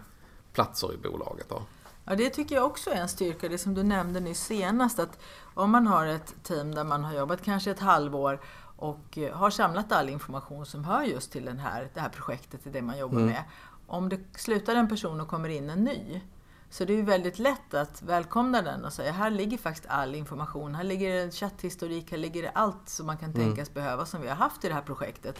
[0.53, 1.49] platser i bolaget.
[1.49, 1.61] Då.
[2.05, 3.49] Ja, det tycker jag också är en styrka.
[3.49, 5.19] Det som du nämnde nyss senast, att
[5.53, 8.39] om man har ett team där man har jobbat kanske ett halvår
[8.77, 12.63] och eh, har samlat all information som hör just till den här, det här projektet,
[12.63, 13.29] till det man jobbar mm.
[13.29, 13.43] med.
[13.87, 16.21] Om det slutar en person och kommer in en ny,
[16.69, 20.15] så det är ju väldigt lätt att välkomna den och säga här ligger faktiskt all
[20.15, 23.41] information, här ligger chatthistorik, här ligger allt som man kan mm.
[23.41, 25.39] tänkas behöva som vi har haft i det här projektet.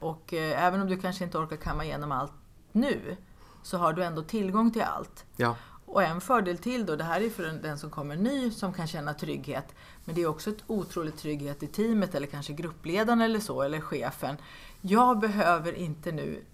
[0.00, 2.32] Och eh, även om du kanske inte orkar kamma igenom allt
[2.72, 3.16] nu,
[3.62, 5.24] så har du ändå tillgång till allt.
[5.36, 5.56] Ja.
[5.86, 8.86] Och en fördel till då, det här är för den som kommer ny som kan
[8.86, 9.74] känna trygghet.
[10.04, 13.80] Men det är också ett otroligt trygghet i teamet eller kanske gruppledaren eller så, eller
[13.80, 14.36] chefen.
[14.80, 16.44] Jag behöver inte nu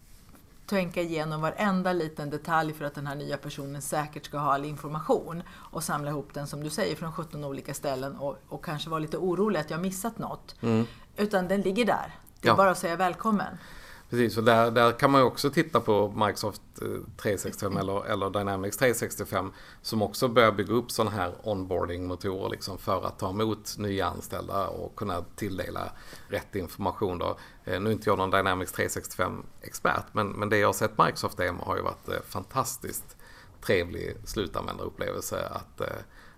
[0.67, 4.65] tänka igenom varenda liten detalj för att den här nya personen säkert ska ha all
[4.65, 8.91] information och samla ihop den som du säger från 17 olika ställen och, och kanske
[8.91, 10.55] vara lite orolig att jag missat något.
[10.61, 10.87] Mm.
[11.17, 12.15] Utan den ligger där.
[12.41, 12.57] Det är ja.
[12.57, 13.59] bara att säga välkommen.
[14.13, 18.31] Precis, och där, där kan man ju också titta på Microsoft eh, 365 eller, eller
[18.31, 23.79] Dynamics 365 som också börjar bygga upp sådana här onboarding-motorer liksom för att ta emot
[23.79, 25.93] nya anställda och kunna tilldela
[26.29, 27.19] rätt information.
[27.19, 27.37] Då.
[27.65, 31.37] Eh, nu är inte jag någon Dynamics 365-expert men, men det jag har sett Microsoft
[31.37, 33.17] demo har ju varit eh, fantastiskt
[33.61, 35.81] trevlig slutanvändarupplevelse att,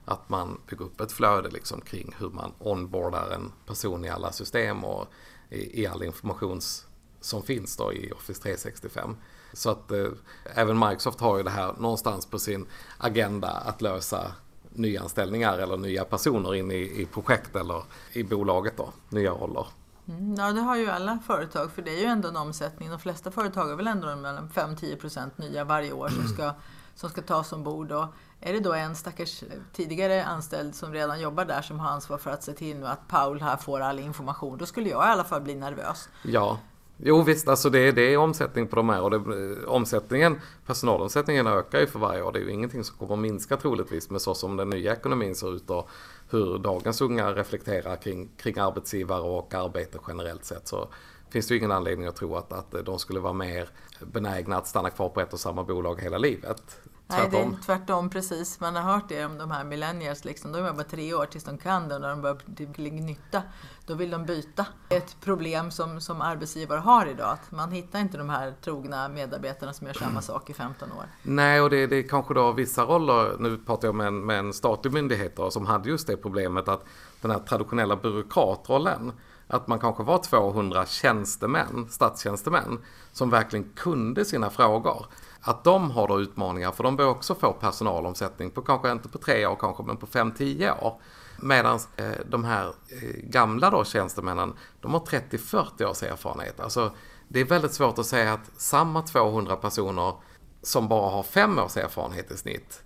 [0.04, 4.32] att man bygger upp ett flöde liksom kring hur man onboardar en person i alla
[4.32, 5.06] system och
[5.50, 6.87] i, i all informations
[7.24, 9.16] som finns då i Office 365.
[9.52, 10.06] Så att eh,
[10.54, 12.66] även Microsoft har ju det här någonstans på sin
[12.98, 14.32] agenda att lösa
[14.72, 17.82] nyanställningar eller nya personer in i, i projekt eller
[18.12, 19.66] i bolaget då, nya roller.
[20.08, 22.90] Mm, ja, det har ju alla företag, för det är ju ändå en omsättning.
[22.90, 26.52] De flesta företag har väl ändå 5-10% nya varje år som ska,
[26.94, 27.92] som ska tas ombord.
[27.92, 28.06] Och
[28.40, 32.30] är det då en stackars tidigare anställd som redan jobbar där som har ansvar för
[32.30, 35.24] att se till nu att Paul här får all information, då skulle jag i alla
[35.24, 36.08] fall bli nervös.
[36.22, 36.58] Ja,
[36.96, 41.80] Jo visst, alltså det, det är omsättning på de här och det, omsättningen, personalomsättningen ökar
[41.80, 42.33] ju för varje år.
[42.33, 45.35] Det är ju ingenting som kommer att minska troligtvis med så som den nya ekonomin
[45.35, 45.88] ser ut och
[46.30, 50.68] hur dagens unga reflekterar kring, kring arbetsgivare och arbete generellt sett.
[50.68, 50.88] Så
[51.30, 53.68] finns det ju ingen anledning att tro att, att de skulle vara mer
[54.00, 56.80] benägna att stanna kvar på ett och samma bolag hela livet.
[57.08, 57.30] Tvärtom.
[57.32, 58.60] Nej, det är tvärtom precis.
[58.60, 60.24] Man har hört det om de här millennials.
[60.24, 60.52] Liksom.
[60.52, 63.42] De jobbar tre år tills de kan det och när de börjar bli nytta,
[63.86, 64.66] då vill de byta.
[64.88, 67.30] Är ett problem som, som arbetsgivare har idag.
[67.30, 71.04] Att man hittar inte de här trogna medarbetarna som gör samma sak i 15 år.
[71.22, 74.38] Nej, och det, det är kanske då vissa roller, nu pratar jag med en, med
[74.38, 76.84] en statlig myndighet då, som hade just det problemet att
[77.20, 79.12] den här traditionella byråkratrollen
[79.46, 82.78] att man kanske var 200 tjänstemän, statstjänstemän,
[83.12, 85.06] som verkligen kunde sina frågor
[85.44, 89.18] att de har då utmaningar för de bör också få personalomsättning på kanske inte på
[89.18, 91.00] tre år kanske men på fem, tio år.
[91.42, 96.61] Medan eh, de här eh, gamla då tjänstemännen, de har 30-40 års erfarenhet.
[96.61, 96.92] Alltså
[97.28, 100.14] det är väldigt svårt att säga att samma 200 personer
[100.62, 102.84] som bara har fem års erfarenhet i snitt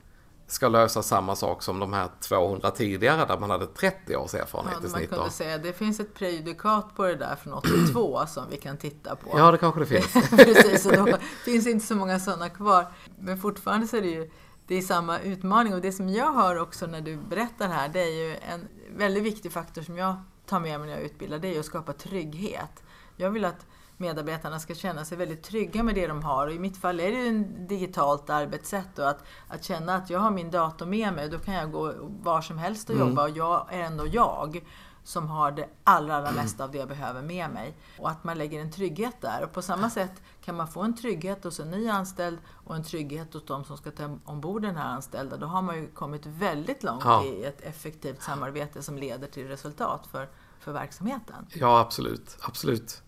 [0.49, 4.79] ska lösa samma sak som de här 200 tidigare där man hade 30 års erfarenhet
[4.81, 5.11] ja, i snitt.
[5.11, 8.77] Man kunde säga, det finns ett prejudikat på det där från 82 som vi kan
[8.77, 9.39] titta på.
[9.39, 10.13] Ja, det kanske det finns.
[10.31, 12.87] Precis, och då finns inte så många sådana kvar.
[13.19, 14.31] Men fortfarande så är det ju
[14.67, 18.01] det är samma utmaning och det som jag hör också när du berättar här, det
[18.01, 21.57] är ju en väldigt viktig faktor som jag tar med mig när jag utbildar, det
[21.57, 22.83] är att skapa trygghet.
[23.17, 23.67] Jag vill att
[23.99, 26.47] medarbetarna ska känna sig väldigt trygga med det de har.
[26.47, 30.11] Och I mitt fall är det ju ett digitalt arbetssätt och att, att känna att
[30.11, 33.09] jag har min dator med mig då kan jag gå var som helst och mm.
[33.09, 34.63] jobba och jag är ändå jag
[35.09, 37.77] som har det allra, allra mesta av det jag behöver med mig.
[37.99, 39.45] Och att man lägger en trygghet där.
[39.45, 42.85] Och på samma sätt kan man få en trygghet hos en ny anställd och en
[42.85, 45.37] trygghet hos de som ska ta ombord den här anställda.
[45.37, 47.25] Då har man ju kommit väldigt långt ja.
[47.25, 50.29] i ett effektivt samarbete som leder till resultat för,
[50.61, 51.47] för verksamheten.
[51.49, 52.39] Ja, absolut.
[52.41, 53.03] absolut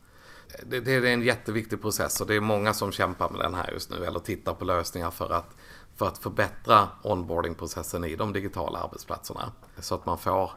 [0.67, 3.71] det, det, är en jätteviktig process och det är många som kämpar med den här
[3.73, 5.57] just nu eller tittar på lösningar för att,
[5.97, 9.53] för att förbättra onboardingprocessen i de digitala arbetsplatserna.
[9.79, 10.51] Så att man får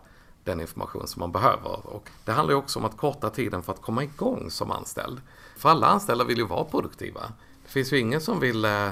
[0.43, 1.87] den information som man behöver.
[1.87, 5.21] Och det handlar också om att korta tiden för att komma igång som anställd.
[5.57, 7.21] För alla anställda vill ju vara produktiva.
[7.63, 8.65] Det finns ju ingen som vill...
[8.65, 8.89] Eh,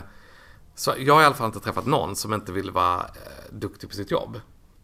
[0.76, 3.90] så jag har i alla fall inte träffat någon som inte vill vara eh, duktig
[3.90, 4.40] på sitt jobb.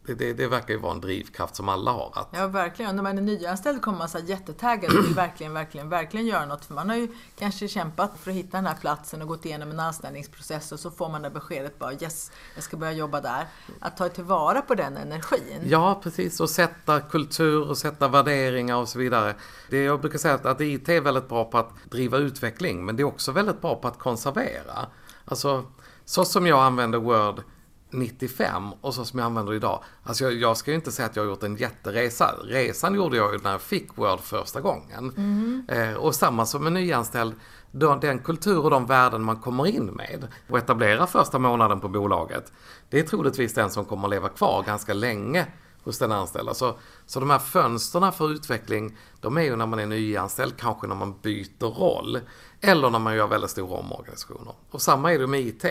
[0.08, 2.12] Det, det, det, verkar ju vara en drivkraft som alla har.
[2.16, 2.28] Att...
[2.32, 2.96] Ja, verkligen.
[2.96, 6.66] När man är nyanställd kommer man så jättetaggad och vill verkligen, verkligen, verkligen göra något.
[6.66, 7.08] För man har ju
[7.40, 10.92] kanske kämpat för att hitta den här platsen och gått igenom en anställningsprocess och så
[10.92, 13.48] får man det beskedet bara yes, jag ska börja jobba där.
[13.80, 15.62] Att ta tillvara på den energin.
[15.66, 16.40] Ja, precis.
[16.40, 19.36] Och sätta kultur och sätta värderingar och så vidare.
[19.70, 23.04] Det jag brukar säga att IT är väldigt bra på att driva utveckling, men det
[23.04, 24.88] är också väldigt bra på att konservera.
[25.26, 25.66] Alltså,
[26.06, 27.44] så som jag använder Word
[27.90, 29.84] 95 och så som jag använder idag.
[30.04, 32.36] Alltså jag, jag, ska ju inte säga att jag har gjort en jätteresa.
[32.44, 35.14] Resan gjorde jag ju när jag fick Word första gången.
[35.18, 35.66] Mm.
[35.70, 37.34] Eh, och samma som en nyanställd,
[37.72, 42.52] den kultur och de värden man kommer in med och etablerar första månaden på bolaget.
[42.90, 45.46] Det är troligtvis den som kommer leva kvar ganska länge
[45.84, 46.54] hos den anställda.
[46.54, 50.88] Så, så de här fönsterna för utveckling, de är ju när man är nyanställd, kanske
[50.88, 52.20] när man byter roll.
[52.62, 54.54] Eller när man gör väldigt stora omorganisationer.
[54.72, 55.66] Och samma är det med IT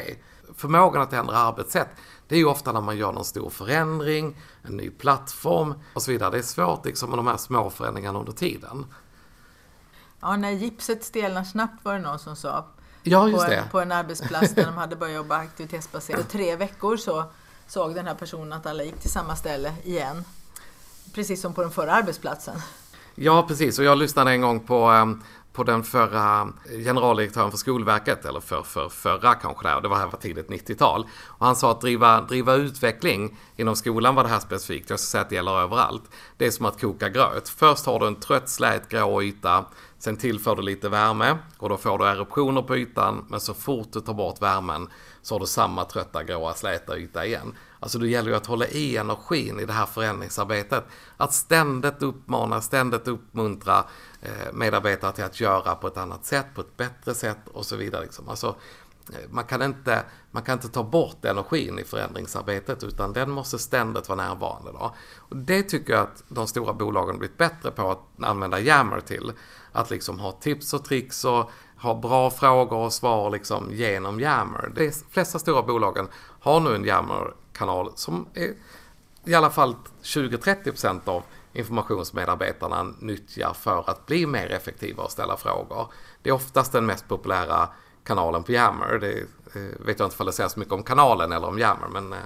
[0.54, 1.88] förmågan att ändra arbetssätt,
[2.28, 6.10] det är ju ofta när man gör någon stor förändring, en ny plattform och så
[6.10, 6.30] vidare.
[6.30, 8.86] Det är svårt liksom med de här små förändringarna under tiden.
[10.20, 12.66] Ja, när gipset stelnar snabbt var det någon som sa.
[13.02, 13.56] Ja, på, det.
[13.56, 16.20] En, på en arbetsplats där de hade börjat jobba aktivitetsbaserat.
[16.20, 17.24] Och tre veckor så
[17.66, 20.24] såg den här personen att alla gick till samma ställe igen.
[21.14, 22.56] Precis som på den förra arbetsplatsen.
[23.14, 23.78] Ja, precis.
[23.78, 25.22] Och jag lyssnade en gång på ehm,
[25.56, 26.48] på den förra
[26.84, 31.06] generaldirektören för Skolverket, eller för, för förra kanske där, det var här var tidigt 90-tal.
[31.26, 35.06] Och han sa att driva, driva utveckling inom skolan var det här specifikt, jag ska
[35.06, 36.02] säga att det gäller överallt.
[36.36, 37.48] Det är som att koka gröt.
[37.48, 39.64] Först har du en trött slät grå yta,
[39.98, 43.88] sen tillför du lite värme och då får du eruptioner på ytan, men så fort
[43.92, 44.88] du tar bort värmen
[45.26, 47.54] så har du samma trötta gråa släta yta igen.
[47.80, 50.84] Alltså det gäller ju att hålla i energin i det här förändringsarbetet.
[51.16, 53.84] Att ständigt uppmana, ständigt uppmuntra
[54.22, 57.76] eh, medarbetare till att göra på ett annat sätt, på ett bättre sätt och så
[57.76, 58.02] vidare.
[58.02, 58.28] Liksom.
[58.28, 58.56] Alltså,
[59.12, 63.58] eh, man kan, inte, man kan inte ta bort energin i förändringsarbetet utan den måste
[63.58, 64.72] ständigt vara närvarande.
[64.72, 64.94] Då.
[65.18, 69.32] Och det tycker jag att de stora bolagen blivit bättre på att använda Yammer till.
[69.72, 74.72] Att liksom ha tips och tricks och har bra frågor och svar liksom genom Yammer.
[74.74, 76.08] De flesta stora bolagen
[76.40, 78.54] har nu en Yammer-kanal som är
[79.24, 85.92] i alla fall 20-30% av informationsmedarbetarna nyttjar för att bli mer effektiva och ställa frågor.
[86.22, 87.68] Det är oftast den mest populära
[88.04, 88.98] kanalen på Yammer.
[88.98, 89.18] Det
[89.60, 92.12] eh, vet jag inte om det säger så mycket om kanalen eller om Yammer, men
[92.12, 92.18] eh,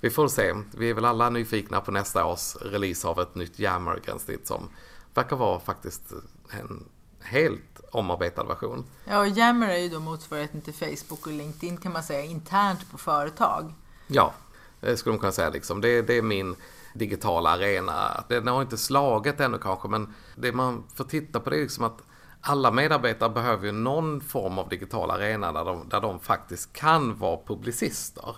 [0.00, 0.54] vi får se.
[0.76, 4.68] Vi är väl alla nyfikna på nästa års release av ett nytt Yammer-gränssnitt som
[5.14, 6.12] verkar vara faktiskt
[6.50, 6.84] en
[7.20, 8.84] helt omarbetad version.
[9.04, 12.90] Ja, och Yammer är ju då motsvarigheten till Facebook och LinkedIn kan man säga internt
[12.90, 13.74] på företag.
[14.06, 14.32] Ja,
[14.80, 15.80] det skulle man kunna säga liksom.
[15.80, 16.56] Det, det är min
[16.94, 18.24] digitala arena.
[18.28, 21.84] Den har inte slagit ännu kanske, men det man får titta på det är liksom
[21.84, 22.02] att
[22.40, 27.18] alla medarbetare behöver ju någon form av digital arena där de, där de faktiskt kan
[27.18, 28.36] vara publicister.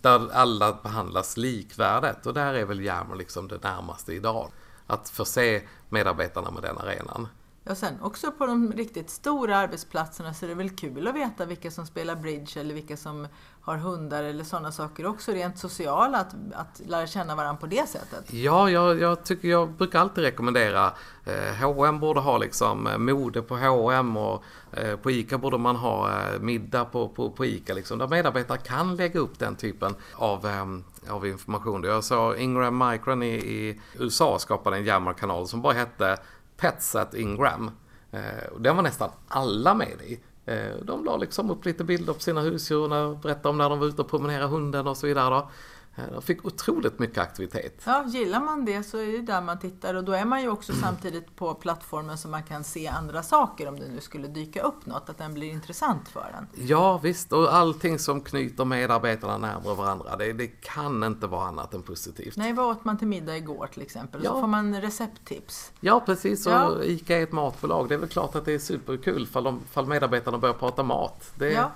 [0.00, 4.50] Där alla behandlas likvärdigt och där är väl Yammer liksom det närmaste idag.
[4.86, 7.28] Att förse medarbetarna med den arenan.
[7.64, 11.44] Ja, sen också på de riktigt stora arbetsplatserna så är det väl kul att veta
[11.44, 13.26] vilka som spelar bridge eller vilka som
[13.60, 15.32] har hundar eller sådana saker också.
[15.32, 18.32] Rent sociala, att, att lära känna varandra på det sättet.
[18.32, 20.92] Ja, jag, jag tycker jag brukar alltid rekommendera
[21.24, 25.76] eh, H&M borde ha liksom eh, mode på H&M och eh, på ICA borde man
[25.76, 27.98] ha eh, middag på, på, på ICA liksom.
[27.98, 30.66] Där medarbetare kan lägga upp den typen av eh,
[31.08, 31.84] av information.
[31.84, 36.18] Jag såg Ingram Micron i, i USA skapade en Yammer-kanal som bara hette
[36.62, 37.70] Petsat Ingram.
[38.10, 38.20] Eh,
[38.58, 40.20] den var nästan alla med i.
[40.46, 43.78] Eh, de la liksom upp lite bilder på sina husdjur, och berättade om när de
[43.78, 45.34] var ute och promenerade hunden och så vidare.
[45.34, 45.50] Då.
[45.96, 47.82] De fick otroligt mycket aktivitet.
[47.86, 50.48] Ja, gillar man det så är det där man tittar och då är man ju
[50.48, 54.62] också samtidigt på plattformen så man kan se andra saker om det nu skulle dyka
[54.62, 56.66] upp något, att den blir intressant för en.
[56.68, 61.74] Ja visst, och allting som knyter medarbetarna närmare varandra, det, det kan inte vara annat
[61.74, 62.36] än positivt.
[62.36, 64.20] Nej, vad åt man till middag igår till exempel?
[64.24, 64.30] Ja.
[64.30, 65.72] Så får man recepttips.
[65.80, 66.82] Ja precis, och ja.
[66.82, 67.88] ICA är ett matbolag.
[67.88, 71.32] Det är väl klart att det är superkul fall, de, fall medarbetarna börjar prata mat.
[71.34, 71.70] Det, ja.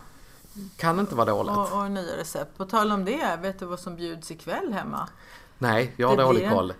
[0.76, 1.56] Kan inte vara dåligt.
[1.56, 2.58] Och, och nya recept.
[2.58, 5.08] På tal om det, vet du vad som bjuds ikväll hemma?
[5.58, 6.72] Nej, jag har dålig koll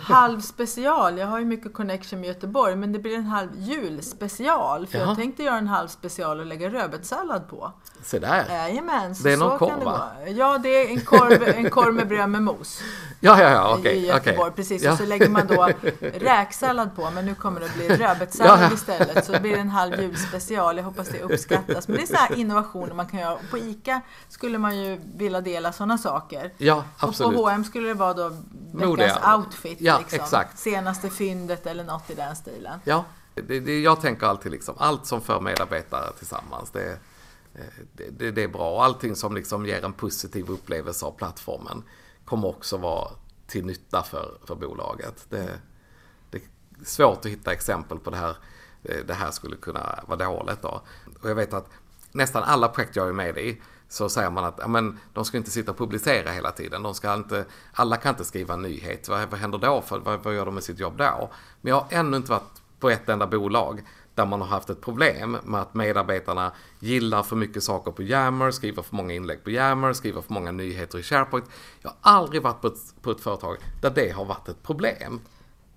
[0.00, 1.18] halv special.
[1.18, 4.86] Jag har ju mycket connection med Göteborg, men det blir en halv julspecial.
[4.86, 5.08] För Jaha.
[5.08, 7.72] jag tänkte göra en halv special och lägga rödbetssallad på.
[8.02, 8.46] Se där.
[8.48, 10.10] Jajamän, det är någon korv va?
[10.26, 12.82] Ja, det är en korv, en korv med bröd med mos.
[13.24, 13.80] Ja, ja, ja, okej.
[13.80, 14.50] Okay, I Göteborg, okay.
[14.50, 14.82] precis.
[14.82, 14.92] Ja.
[14.92, 15.68] Och så lägger man då
[16.00, 18.74] räksallad på, men nu kommer det att bli rödbetssallad ja, ja.
[18.74, 19.24] istället.
[19.24, 20.76] Så det blir en halv julspecial.
[20.76, 21.88] Jag hoppas det uppskattas.
[21.88, 23.38] Men det är sådana här innovationer man kan göra.
[23.50, 26.52] På ICA skulle man ju vilja dela sådana saker.
[26.58, 27.28] Ja, absolut.
[27.28, 28.32] Och på H&M skulle det vara då
[28.72, 29.80] veckans outfit.
[29.82, 30.18] Ja, liksom.
[30.20, 30.58] exakt.
[30.58, 32.80] Senaste fyndet eller något i den stilen.
[32.84, 36.98] Ja, det, det, jag tänker alltid liksom, allt som för medarbetare tillsammans, det,
[37.92, 38.84] det, det, är bra.
[38.84, 41.82] Allting som liksom ger en positiv upplevelse av plattformen
[42.24, 43.10] kommer också vara
[43.46, 45.26] till nytta för, för bolaget.
[45.28, 45.38] Det,
[46.30, 46.40] är
[46.84, 48.36] svårt att hitta exempel på det här,
[48.82, 50.62] det här skulle kunna vara dåligt.
[50.62, 50.82] Då.
[51.22, 51.68] Och jag vet att
[52.12, 55.36] nästan alla projekt jag är med i så säger man att ja, men, de ska
[55.36, 56.82] inte sitta och publicera hela tiden.
[56.82, 59.08] De ska inte, alla kan inte skriva en nyhet.
[59.08, 59.80] Vad, vad händer då?
[59.80, 61.30] För, vad, vad gör de med sitt jobb då?
[61.60, 63.82] Men jag har ännu inte varit på ett enda bolag
[64.14, 68.50] där man har haft ett problem med att medarbetarna gillar för mycket saker på Yammer,
[68.50, 71.44] skriver för många inlägg på Yammer, skriver för många nyheter i SharePoint.
[71.82, 75.20] Jag har aldrig varit på ett, på ett företag där det har varit ett problem.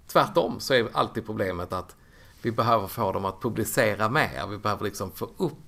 [0.08, 1.96] Tvärtom så är alltid problemet att
[2.42, 4.48] vi behöver få dem att publicera mer.
[4.50, 5.65] Vi behöver liksom få upp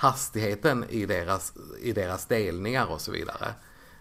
[0.00, 3.54] hastigheten i deras, i deras delningar och så vidare.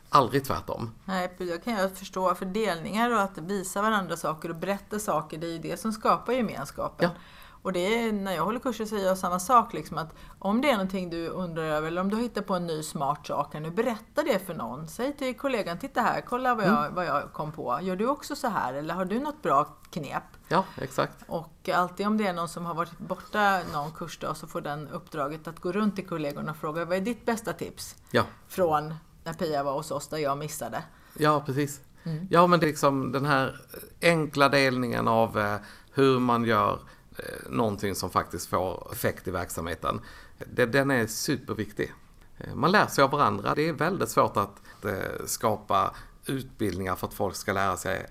[0.09, 0.91] Aldrig tvärtom.
[1.05, 2.35] Nej, det kan jag förstå.
[2.35, 5.93] För delningar och att visa varandra saker och berätta saker, det är ju det som
[5.93, 7.09] skapar gemenskapen.
[7.13, 7.21] Ja.
[7.61, 9.73] Och det är, när jag håller kurser säger jag samma sak.
[9.73, 12.67] Liksom, att om det är någonting du undrar över eller om du hittar på en
[12.67, 14.87] ny smart sak, kan du berätta det för någon?
[14.87, 16.95] Säg till kollegan, titta här, kolla vad jag, mm.
[16.95, 17.79] vad jag kom på.
[17.81, 18.73] Gör du också så här?
[18.73, 20.23] Eller har du något bra knep?
[20.47, 21.17] Ja, exakt.
[21.27, 24.87] Och alltid om det är någon som har varit borta någon kursdag så får den
[24.87, 27.95] uppdraget att gå runt till kollegorna och fråga, vad är ditt bästa tips?
[28.11, 28.23] Ja.
[28.47, 28.93] Från
[29.23, 30.83] när Pia var hos oss där jag missade.
[31.13, 31.81] Ja, precis.
[32.03, 32.27] Mm.
[32.29, 33.61] Ja, men det är liksom den här
[34.01, 35.55] enkla delningen av eh,
[35.91, 36.79] hur man gör
[37.19, 40.01] Eh, någonting som faktiskt får effekt i verksamheten.
[40.47, 41.93] Den är superviktig.
[42.37, 43.55] Eh, man lär sig av varandra.
[43.55, 48.05] Det är väldigt svårt att eh, skapa utbildningar för att folk ska lära sig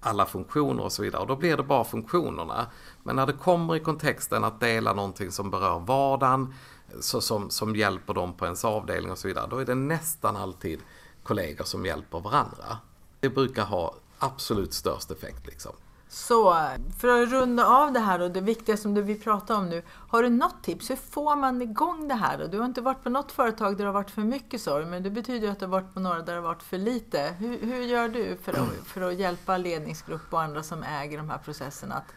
[0.00, 1.22] alla funktioner och så vidare.
[1.22, 2.66] Och då blir det bara funktionerna.
[3.02, 6.54] Men när det kommer i kontexten att dela någonting som berör vardagen,
[7.00, 10.36] så som, som hjälper dem på ens avdelning och så vidare, då är det nästan
[10.36, 10.80] alltid
[11.22, 12.78] kollegor som hjälper varandra.
[13.20, 15.46] Det brukar ha absolut störst effekt.
[15.46, 15.72] Liksom.
[16.08, 16.56] Så
[16.98, 19.82] för att runda av det här och det viktiga som vi pratar om nu.
[19.88, 20.90] Har du något tips?
[20.90, 22.48] Hur får man igång det här?
[22.48, 25.02] Du har inte varit på något företag där det har varit för mycket sorg, men
[25.02, 27.34] det betyder ju att du har varit på några där det har varit för lite.
[27.38, 31.30] Hur, hur gör du för att, för att hjälpa ledningsgrupp och andra som äger de
[31.30, 31.94] här processerna?
[31.94, 32.14] Att,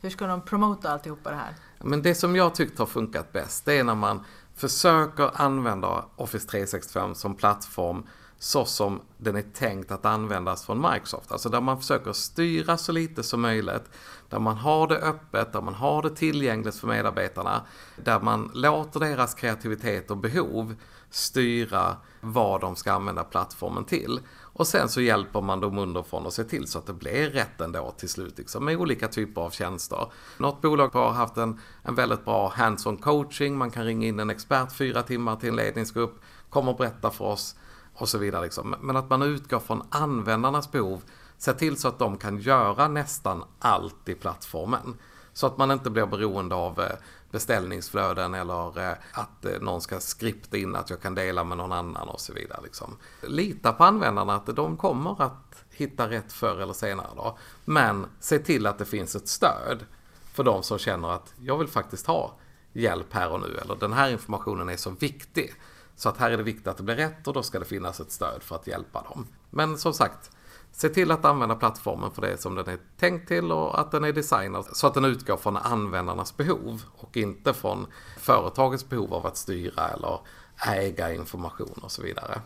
[0.00, 1.54] hur ska de promota alltihopa det här?
[1.78, 4.24] Men det som jag tyckt har funkat bäst, det är när man
[4.54, 8.06] försöker använda Office 365 som plattform
[8.42, 11.32] så som den är tänkt att användas från Microsoft.
[11.32, 13.90] Alltså där man försöker styra så lite som möjligt.
[14.28, 17.62] Där man har det öppet, där man har det tillgängligt för medarbetarna.
[17.96, 20.74] Där man låter deras kreativitet och behov
[21.10, 24.20] styra vad de ska använda plattformen till.
[24.40, 27.60] Och sen så hjälper man dem underifrån och ser till så att det blir rätt
[27.60, 30.12] ändå till slut liksom, med olika typer av tjänster.
[30.38, 33.56] Något bolag har haft en, en väldigt bra hands-on coaching.
[33.56, 36.20] Man kan ringa in en expert fyra timmar till en ledningsgrupp,
[36.50, 37.56] kommer och berätta för oss
[37.94, 38.42] och så vidare.
[38.42, 38.74] Liksom.
[38.80, 41.02] Men att man utgår från användarnas behov,
[41.40, 44.98] Se till så att de kan göra nästan allt i plattformen.
[45.32, 46.92] Så att man inte blir beroende av eh,
[47.30, 51.72] beställningsflöden eller eh, att eh, någon ska skripta in att jag kan dela med någon
[51.72, 52.60] annan och så vidare.
[52.62, 52.96] Liksom.
[53.22, 57.10] Lita på användarna att de kommer att hitta rätt förr eller senare.
[57.16, 57.38] Då.
[57.64, 59.84] Men se till att det finns ett stöd
[60.32, 62.36] för de som känner att jag vill faktiskt ha
[62.72, 65.54] hjälp här och nu eller den här informationen är så viktig.
[66.00, 68.00] Så att här är det viktigt att det blir rätt och då ska det finnas
[68.00, 69.26] ett stöd för att hjälpa dem.
[69.50, 70.30] Men som sagt,
[70.72, 74.04] se till att använda plattformen för det som den är tänkt till och att den
[74.04, 77.86] är designad så att den utgår från användarnas behov och inte från
[78.18, 80.18] företagets behov av att styra eller
[80.66, 82.40] äga information och så vidare.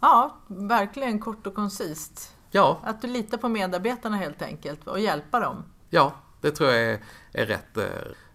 [0.00, 2.32] Ja, verkligen kort och koncist.
[2.50, 2.80] Ja.
[2.84, 5.64] Att du litar på medarbetarna helt enkelt och hjälpa dem.
[5.90, 7.00] Ja, det tror jag är,
[7.32, 7.84] är rätt eh,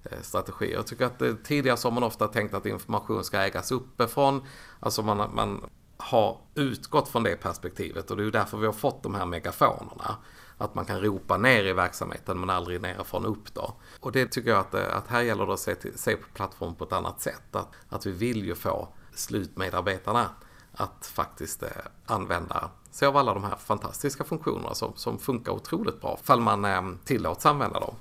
[0.04, 0.74] Eh, strategi.
[0.74, 4.44] Jag tycker att eh, tidigare så har man ofta tänkt att information ska ägas uppifrån.
[4.80, 5.66] Alltså man, man
[5.98, 9.26] har utgått från det perspektivet och det är ju därför vi har fått de här
[9.26, 10.18] megafonerna.
[10.58, 13.74] Att man kan ropa ner i verksamheten men aldrig nerifrån upp då.
[14.00, 16.28] Och det tycker jag att, eh, att här gäller det att se, till, se på
[16.34, 17.56] plattformen på ett annat sätt.
[17.56, 20.30] Att, att vi vill ju få slutmedarbetarna
[20.72, 21.70] att faktiskt eh,
[22.06, 26.20] använda sig av alla de här fantastiska funktionerna som, som funkar otroligt bra.
[26.24, 27.96] Fall man eh, tillåts använda dem.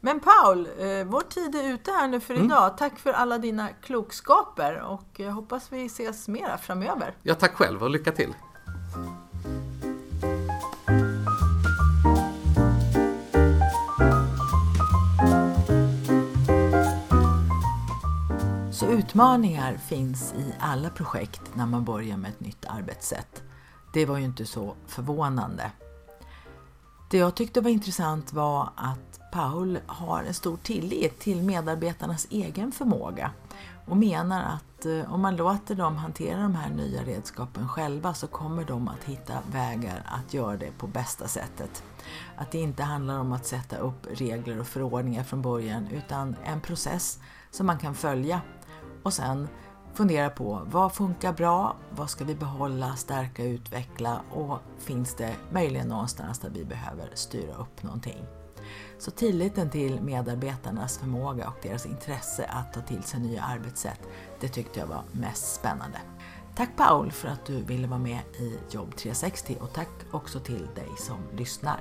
[0.00, 2.46] Men Paul, eh, vår tid är ute här nu för mm.
[2.46, 2.78] idag.
[2.78, 7.14] Tack för alla dina klokskaper och jag hoppas vi ses mera framöver.
[7.22, 8.34] Ja, tack själv och lycka till!
[18.72, 23.42] Så utmaningar finns i alla projekt när man börjar med ett nytt arbetssätt.
[23.92, 25.70] Det var ju inte så förvånande.
[27.10, 32.72] Det jag tyckte var intressant var att Paul har en stor tillit till medarbetarnas egen
[32.72, 33.30] förmåga
[33.86, 38.26] och menar att eh, om man låter dem hantera de här nya redskapen själva så
[38.26, 41.82] kommer de att hitta vägar att göra det på bästa sättet.
[42.36, 46.60] Att det inte handlar om att sätta upp regler och förordningar från början utan en
[46.60, 47.18] process
[47.50, 48.40] som man kan följa
[49.02, 49.48] och sen
[49.94, 55.88] fundera på vad funkar bra, vad ska vi behålla, stärka, utveckla och finns det möjligen
[55.88, 58.37] någonstans där vi behöver styra upp någonting.
[58.98, 64.00] Så tilliten till medarbetarnas förmåga och deras intresse att ta till sig nya arbetssätt,
[64.40, 65.98] det tyckte jag var mest spännande.
[66.56, 70.68] Tack Paul för att du ville vara med i Jobb 360 och tack också till
[70.74, 71.80] dig som lyssnar.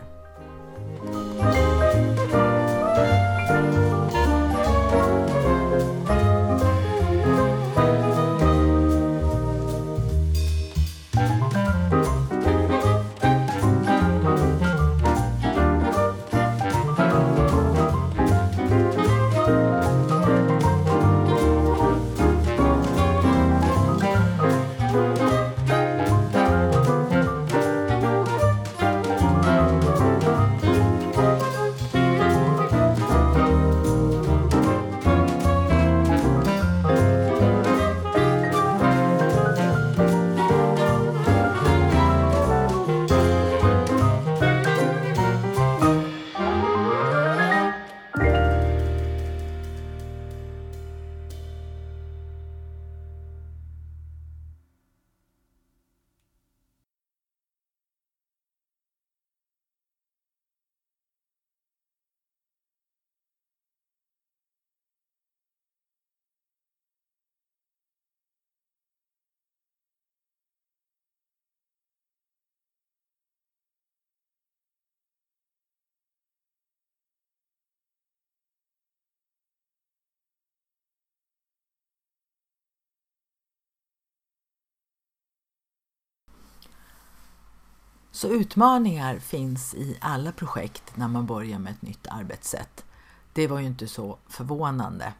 [88.17, 92.85] Så utmaningar finns i alla projekt när man börjar med ett nytt arbetssätt.
[93.33, 95.13] Det var ju inte så förvånande.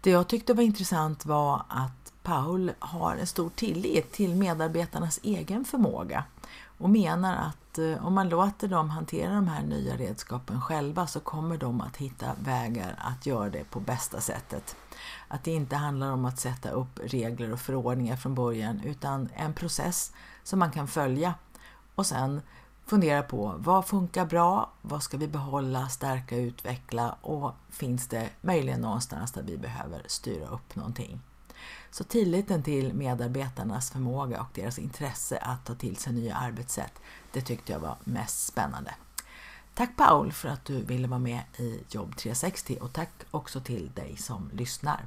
[0.00, 5.64] Det jag tyckte var intressant var att Paul har en stor tillit till medarbetarnas egen
[5.64, 6.24] förmåga
[6.78, 11.20] och menar att eh, om man låter dem hantera de här nya redskapen själva så
[11.20, 14.76] kommer de att hitta vägar att göra det på bästa sättet.
[15.28, 19.54] Att det inte handlar om att sätta upp regler och förordningar från början utan en
[19.54, 20.12] process
[20.42, 21.34] som man kan följa
[21.98, 22.42] och sen
[22.86, 28.80] fundera på vad funkar bra, vad ska vi behålla, stärka, utveckla och finns det möjligen
[28.80, 31.20] någonstans där vi behöver styra upp någonting.
[31.90, 36.92] Så tilliten till medarbetarnas förmåga och deras intresse att ta till sig nya arbetssätt,
[37.32, 38.94] det tyckte jag var mest spännande.
[39.74, 43.90] Tack Paul för att du ville vara med i Jobb 360 och tack också till
[43.94, 45.06] dig som lyssnar.